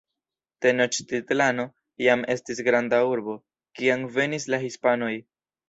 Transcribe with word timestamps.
Tenoĉtitlano 0.65 1.65
jam 2.07 2.25
estis 2.37 2.63
granda 2.69 3.03
urbo, 3.13 3.39
kiam 3.81 4.09
venis 4.19 4.51
la 4.55 4.65
Hispanoj. 4.69 5.15